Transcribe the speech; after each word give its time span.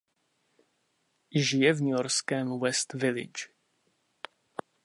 Žije 1.35 1.73
v 1.73 1.81
newyorském 1.81 2.59
West 2.59 2.93
Village. 2.93 3.43